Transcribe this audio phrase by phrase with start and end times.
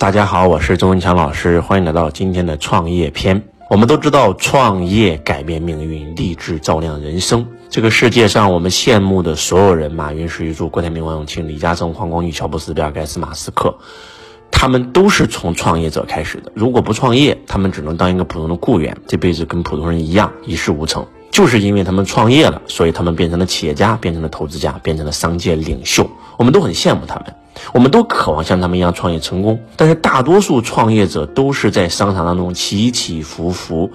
[0.00, 3.42] 大家好，我是周文强老师，欢迎来到今天的创业篇。
[3.68, 7.46] 我们都知道，创业改变命运，励志照亮人生。
[7.68, 13.76] 这个世界上，我们羡慕的所有人，马云、史玉柱、郭台铭、王永庆、李嘉诚、黄光裕、乔布斯、比尔盖茨、马斯克，
[14.50, 16.50] 他们都是从创业者开始的。
[16.54, 21.06] 如果不创业，他们只能当一个普通的雇员，这辈子跟普通人一样，一事无成。
[21.30, 26.08] 就是因为他们创业了，所以他们变成了企业家，变成了投资家，变成了商界领袖。
[26.38, 27.34] 我们都很羡慕他们，
[27.72, 29.58] 我们都渴望像他们一样创业成功。
[29.76, 33.90] 但是大多数创业者都是在商场当中起起伏伏，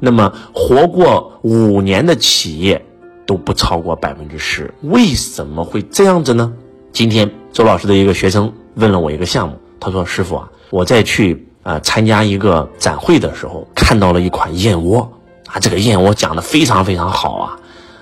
[0.00, 2.84] 那么活过五年的企业
[3.26, 4.72] 都不超过百分之十。
[4.82, 6.52] 为什么会这样子呢？
[6.92, 15.10] 今天周老师的一个学生问了我一个项目，他说：“师傅啊，我在去啊参加一个展会的时候，看到了一款燕窝。”
[15.48, 17.56] 啊，这个燕窝讲的非常非常好啊，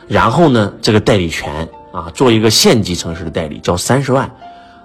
[0.09, 4.29] 然后呢，这个代理权啊，做一个县级城市的代理交三十万，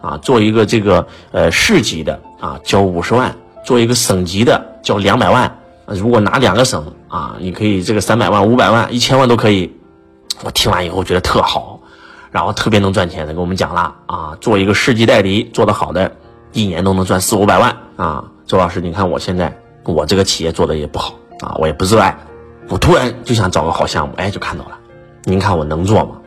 [0.02, 9.74] 啊，做一个这个呃市级的啊交五十万，做一个省级的交两百万，如果拿两个省啊，你可以这个三百万、五百万、一千万都可以。
[10.44, 11.80] 我听完以后觉得特好，
[12.32, 16.12] 然后特别能赚钱的，跟我们讲了啊，做一个市级代理做得好的，
[16.52, 18.26] 一年都能赚四五百万啊。
[18.48, 22.18] 周老师，你看我现在我这个企业做的也不好啊，我也不热爱。
[22.70, 24.80] 我突然就想找个好项目，哎，就看到了。
[25.26, 26.18] 您看我能做吗？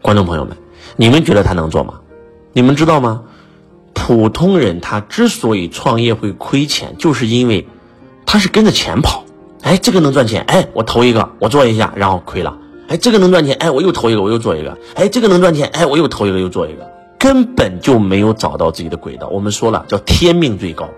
[0.00, 0.56] 观众朋友们，
[0.96, 1.94] 你们觉得他能做吗？
[2.52, 3.22] 你们知道吗？
[3.94, 7.66] 普通人他之所以创业会亏钱，就是因为
[8.26, 9.24] 他是跟着钱跑。
[9.62, 12.58] 哎，这个能赚钱，哎，我投一个，我做一下，然后亏了。
[12.88, 14.76] 哎，这个能赚钱，哎，我又投一个，我又做一个。
[14.94, 19.28] 哎，这个能赚钱，哎，我又投一个，又做一个，根本就没有找到自己的轨道。
[19.28, 20.88] 我们说了，叫天命最高。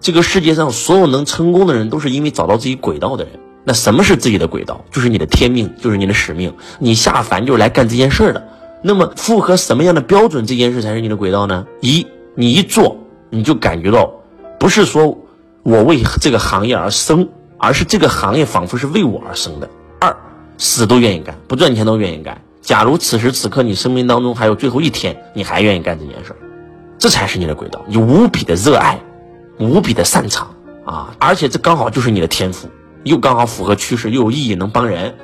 [0.00, 3.34] 这个世界上所有能成功的人，都是因为找到自己轨道的人。
[3.64, 4.84] 那什么是自己的轨道？
[4.90, 6.54] 就是你的天命，就是你的使命。
[6.80, 8.48] 你下凡就是来干这件事的。
[8.88, 11.66] 那么符合什么样的标准，这件事才是你的轨道呢？
[11.82, 12.96] 一，你一做，
[13.28, 14.10] 你就感觉到，
[14.58, 15.18] 不是说
[15.62, 19.68] 我为这个行业而生，而是这个行业仿佛是为我而生的。
[20.00, 20.16] 二，
[20.56, 22.40] 死都愿意干，不赚钱都愿意干。
[22.62, 26.36] 假如此时此刻你生命当中还有最后一天，你还愿意干这件事儿，
[26.98, 27.84] 这才是你的轨道。
[27.86, 28.98] 你无比的热爱，
[29.58, 30.48] 无比的擅长
[30.86, 31.14] 啊！
[31.18, 32.66] 而且这刚好就是你的天赋。
[33.04, 35.14] 又刚好符合趋势，又有意义，能帮人。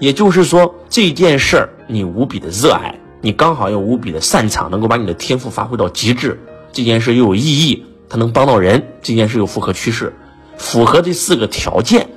[0.00, 6.38] 也就是说，这件事儿你无比的热爱，你刚好又无比的擅长，能够把你的天赋发挥到极致。
[6.72, 8.82] 这件事又有意义，它能帮到人。
[9.00, 10.12] 这件事又符合趋势，
[10.56, 12.08] 符合这四个条件，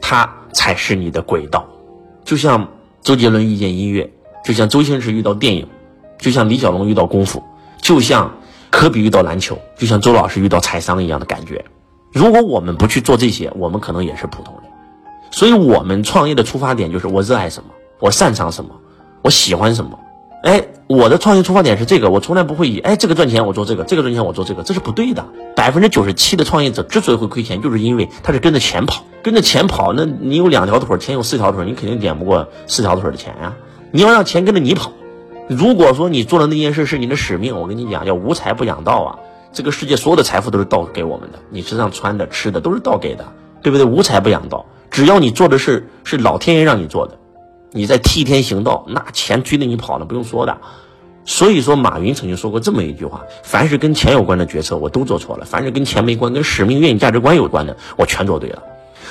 [0.00, 1.66] 它才是你的轨道。
[2.24, 2.68] 就像
[3.00, 4.12] 周杰伦遇见音乐，
[4.44, 5.66] 就像周星驰遇到电影，
[6.18, 7.42] 就像李小龙遇到功夫，
[7.80, 8.34] 就像
[8.70, 11.64] 科比遇到篮球，就像周老师遇到财商一样的感觉。
[12.12, 14.64] 如果我们不去做这些，我们可能也是普通人。
[15.30, 18.70] 所以，我们创业的出发点就是我热爱什么，我擅长什么，
[19.22, 19.96] 我喜欢什么。
[20.42, 25.24] 哎，我的创业出发点是这个，我从来不会以哎这个赚钱我做这个，这个赚钱我做这个，这是不对的。
[25.54, 29.92] 百分之九十七的创业者之所以会亏钱，就是因为他是跟着钱跑，跟着钱跑。
[29.92, 33.54] 那你有两条腿，钱有四条腿，你肯定点不过四条腿的钱呀。
[33.90, 34.92] 你要让钱跟着你跑。
[35.48, 39.18] 如果说你做的那件事是你的使命，我跟你讲，叫无财不养道啊。
[39.52, 43.26] 这个世界所有的财富都是道给我们的，你身上穿的、吃的都是道给的，
[43.62, 43.84] 对不对？
[43.84, 47.18] 无财不养道，只要你做的事是老天爷让你做的，
[47.72, 50.58] 你在替天行道，那钱追着你跑呢，不用说的。
[51.24, 58.62] 所以说，马云曾经说过这么一句话：凡是跟钱有关的决策，我都做错了；凡是跟钱没关、跟使命、愿景、价值观有关的，我全做对了。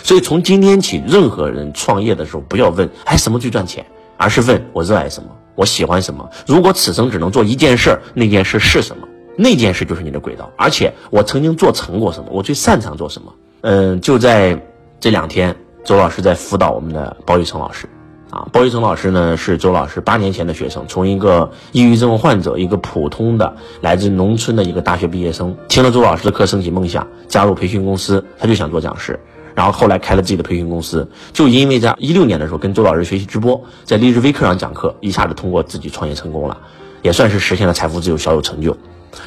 [0.04, 3.86] 所以从今天起，任何人创业的时候，不要问哎什么最赚钱，
[4.18, 6.30] 而是问我热爱什么，我喜欢什么。
[6.46, 9.08] 如果此生只能做一件事儿，那件事是什么？
[9.38, 13.34] 那件事就是你的轨道，而且我曾经做成过什么，我最擅长做什么。
[13.62, 14.62] 嗯，就在
[15.00, 15.56] 这两天，
[15.86, 17.88] 周老师在辅导我们的包玉成老师，
[18.30, 29.20] 啊，包玉成老师呢是周老师八年前的学生，从一个抑郁症患者，一个普通的来自农村的一个大学毕业生，听了周老师的课，升起梦想，加入培训公司，他就想做讲师，
[29.56, 36.56] 然后后来开了自己的培训公司，就因为在一六年的时候跟周老师学习直播，在励志微课上讲课，一下子通过自己创业成功了，
[37.02, 38.78] 也算是实现了财富自由，小有成就。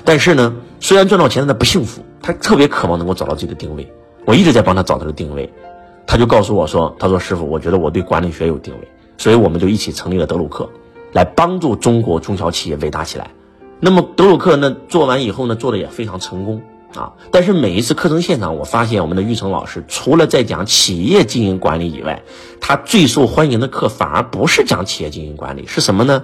[0.04, 2.00] 但是呢，虽然赚到钱，但他不幸福。
[2.22, 3.92] 他特别渴望能够找到自己的定位。
[4.24, 5.52] 我一直在帮他找他的定位。
[6.12, 10.68] 他就告诉我说：“他说师傅，我觉得我对管理学有定位，所以我们就一起成立了德鲁克，
[11.12, 13.30] 来帮助中国中小企业伟大起来。
[13.80, 16.60] 那么德鲁克呢，做完以后呢，做的也非常成功
[16.94, 17.14] 啊。
[17.30, 22.22] 但是每一次课程现场，我发现我们的玉成老师除了在讲企业经营管理以外，
[22.60, 26.22] 他最受欢迎的课反而不是讲企业经营管理，是什么呢？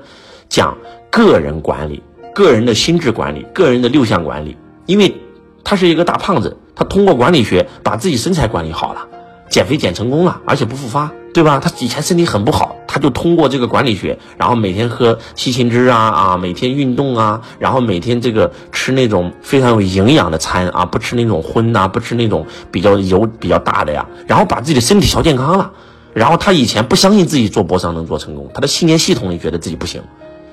[0.50, 0.76] 讲
[1.10, 2.02] 个人管理。”
[2.36, 5.16] 个人的心智管理，个人的六项管理，因为
[5.64, 9.08] 他是一个大胖子，他通过管理学把自己身材管理好了，
[9.50, 11.10] 减肥减成功了，而且不复发。
[11.34, 11.60] 对吧？
[11.60, 25.70] 他以前身体很不好，他就通过这个管理学，然后每天喝西芹汁啊啊，每天运动啊，然后每天这个吃那种非常有营养的餐啊，不吃那种荤呐，不吃那种比较油比较大的呀，然后把自己的身体调健康了。
[26.12, 30.02] 然后他以前不相信自己做博商能做成功，他的信念系统里觉得自己不行。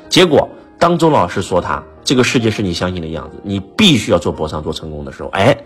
[0.09, 5.57] 结果当周老师说他这个世界是你相信的样子，你必须要做博商做成功的时候，哎。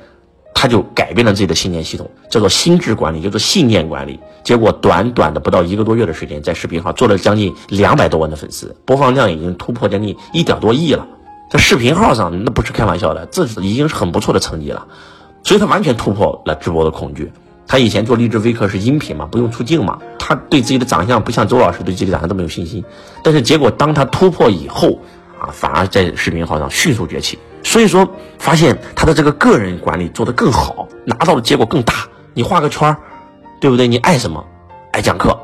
[0.61, 4.19] 他就改变了自己的信念系统，叫做心智管理，叫做信念管理。
[4.43, 11.07] 结果短短的不到一个多月的时间，在视频号做了将近两百多万的粉丝，播放量已经突破将近一点多亿了。
[11.49, 14.85] 在视频号上，那不是开玩笑的，这已经是很不错的成绩了。
[15.45, 17.31] 所以他完全突破了直播的恐惧。
[17.65, 22.83] 他以前做励志微课是音频嘛，不用出镜嘛，他对自己的长相不像周老师对自己的长相这么有信心。
[23.23, 24.99] 但是结果当他突破以后，
[25.39, 27.39] 啊，反而在视频号上迅速崛起。
[27.63, 28.07] 所以说，
[28.37, 31.93] 发现他的这个个人管理做得更好，拿到的结果更大。
[32.33, 32.95] 你画个圈儿，
[33.59, 33.87] 对不对？
[33.87, 34.43] 你爱什么？
[34.91, 35.37] 爱讲课，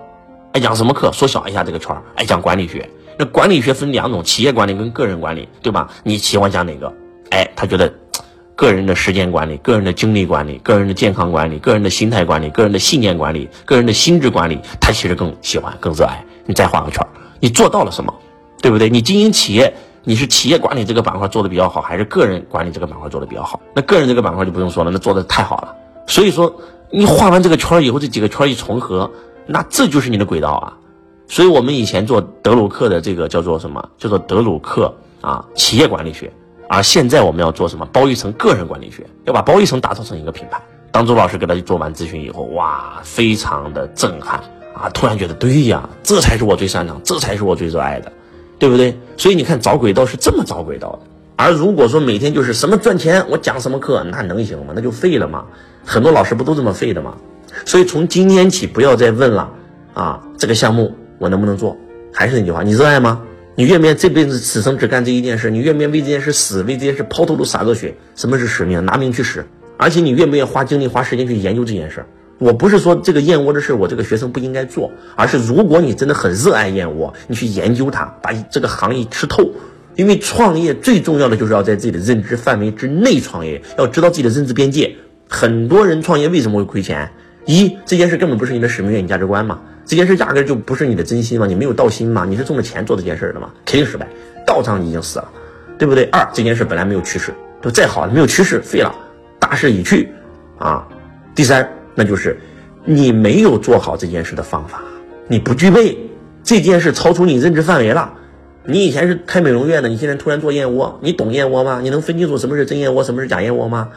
[0.53, 1.12] 爱讲什么课？
[1.12, 2.89] 缩小一下这个圈儿，爱讲管理学。
[3.18, 5.89] 那管理学分两种，企业管理跟个人管理，对吧？
[6.03, 6.94] 你喜欢讲哪个？
[7.31, 7.94] 哎，他觉得
[8.56, 16.24] 个人的时间管理、个人的精力管理、个人的健康管理、个人的心态管理、个人的信念管理、个人的心智管理，他其实更喜欢、更热爱。
[16.45, 17.07] 你再画个圈儿，
[17.39, 18.13] 你做到了什么？
[18.66, 18.90] 对不对？
[18.90, 19.72] 你经营企业。
[20.08, 23.60] 你是企业管理这个板块做的比较好，还是个人管理这个板块做的比较好？
[23.76, 25.76] 那个人这个板块就不用说了，那做的太好了。
[26.08, 26.52] 所以说，
[26.92, 29.10] 你画完这个圈以后，这几个圈一重合，
[29.46, 30.74] 那这就是你的轨道啊。
[31.28, 33.84] 所以我们以前做德鲁克的这个叫做什么？
[33.98, 36.32] 叫做德鲁克啊企业管理学。
[36.70, 37.84] 而现在我们要做什么？
[37.92, 40.62] 包一层个人管理学，要把包一层打造成一个品牌。
[40.92, 44.40] 当周老师给他做完咨询以后，哇，非常的震撼
[44.76, 44.88] 啊！
[44.94, 48.12] 突然觉得，对呀，这才是我最擅长，这才是我最热爱的。
[48.57, 48.98] 对不对？
[49.18, 51.00] 所以你看找轨道是这么找轨道的，
[51.36, 54.74] 而如果说每天就是什么赚钱，我讲什么课，那能行吗？
[54.75, 55.46] 那就废了嘛。
[55.86, 57.16] 很多老师不都这么废的吗？
[57.66, 59.52] 所以从今天起不要再问了
[59.94, 61.78] 啊，这个项目我能不能做？
[62.12, 63.22] 还是那句话，你热爱吗？
[63.56, 65.50] 你愿不愿意这辈子此生只干这一件事？
[65.50, 67.96] 你愿不愿意为这件事死，为这件事抛头颅洒热血？
[68.16, 68.84] 什么是使命？
[68.86, 69.46] 拿命去使。
[69.78, 72.06] 而且你愿不愿意花精力花时间去研究这件事？
[72.38, 79.50] 我不是说这个燕窝的事，我这个学生不应该做，而是如果你真的很热爱燕窝，你去研究它，把这个行业吃透。
[79.96, 84.94] 因为创业最重要的就是要在自己的认知范围之内创业，要知道自己的认知边界。
[85.30, 87.10] 很多人创业为什么会亏钱？
[87.46, 94.06] 一这件事根本不是你的使命、愿景、价值观嘛，这件事压根就不是你的真心嘛，你没有道心嘛，你是挣了钱做这件事的嘛，肯定失败，
[94.46, 95.31] 道上已经死了，
[95.78, 96.04] 对不对？
[96.06, 98.94] 二这件事本来没有趋势，都再好没有趋势废了，
[99.40, 100.10] 大势已去
[100.58, 100.86] 啊。
[101.34, 101.75] 第三。
[101.95, 102.38] 那就是
[102.83, 104.83] 你没有做好这件事的方法，
[105.27, 105.97] 你不具备
[106.44, 108.13] 这件事超出你认知范围了。
[108.68, 111.80] 你以前是开美容院的，你现在突然做燕窝，你懂燕窝吗？
[111.81, 113.89] 你能分清楚什么是真燕窝，什么是假燕窝吗？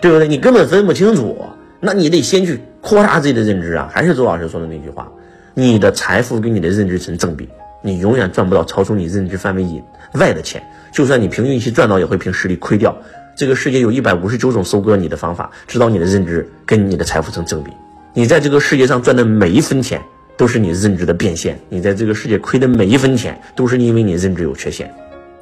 [0.00, 0.28] 对不对？
[0.28, 1.44] 你根本分不清楚。
[1.78, 3.88] 那你得先去扩大自己的认知啊！
[3.92, 5.06] 还是周老师说的那句话，
[5.54, 7.48] 你的财富跟你的认知成正比，
[7.82, 9.82] 你永远赚不到超出你认知范围以
[10.14, 10.62] 外的钱。
[10.92, 12.96] 就算你凭运气赚到，也会凭实力亏掉。
[13.36, 17.70] 这个世界有一百五十九种收割你的方法，指导你的认知跟你的财富成正比。
[18.14, 20.00] 你在这个世界上赚的每一分钱，
[20.38, 24.90] 都是你认知的变现；你在这个世界亏的每一分钱，都是因为你认知有缺陷。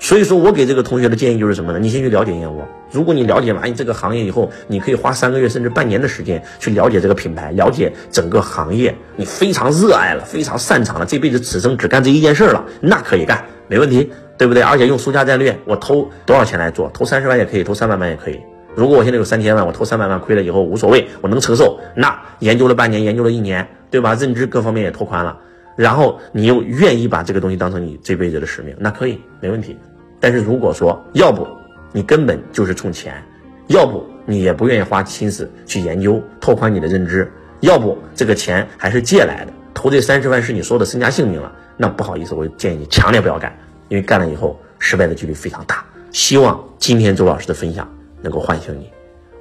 [0.00, 1.78] 所以说我给这个同学的建议就是什么呢？
[1.78, 2.66] 你先去了解燕窝。
[2.90, 8.92] 如果你了解完这个行业以后，你可以花三个月甚至半年的时间去了解这个品牌，了解整个行业。
[9.14, 14.10] 你非常热爱了，非常擅长了，这辈子此生只干这一件事了，那可以干，没问题。
[14.36, 14.62] 对不对？
[14.62, 16.90] 而且用输家战略，我投多少钱来做？
[16.90, 18.40] 投三十万也可以，投三百万也可以。
[18.74, 21.78] 如果我现在有三千万，我投三百万亏了以后无所谓，我能承受。
[21.94, 24.14] 那研究了半年，研究了一年，对吧？
[24.14, 25.38] 认知各方面也拓宽了，
[25.76, 29.78] 然后你又愿意把这个东西当成你这辈子的使命，那可以，没问题。
[30.18, 31.46] 但是如果说要不
[31.92, 33.22] 你根本就是冲钱，
[33.68, 43.56] 要不你也不愿意花心思去研究拓宽你的认知，要不这个钱还是借来的，投这三十万是你所有的身家性命了，那不好意思，我建议你强烈不要干。
[43.88, 47.88] 因为干了以后失败的几率非常大，希望今天周老师的分享
[48.22, 48.90] 能够唤醒你。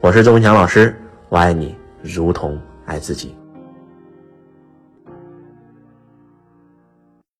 [0.02, 0.96] 我是周文强老师，
[1.30, 3.36] 我爱你如同爱自己。